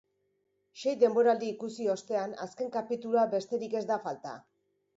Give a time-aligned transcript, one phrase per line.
[0.83, 4.35] Sei denboraldi ikusi ostean, azken kapitulua besterik ez da falta.